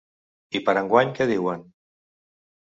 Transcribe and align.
I 0.59 0.61
per 0.69 0.75
a 0.75 0.81
enguany 0.83 1.13
què 1.21 1.29
diuen? 1.35 1.63